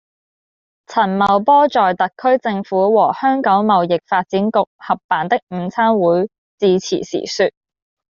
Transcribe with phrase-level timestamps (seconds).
[0.87, 6.27] 陳茂波在特區政府和香港貿易發展局合辦的午餐會
[6.57, 7.51] 致辭時說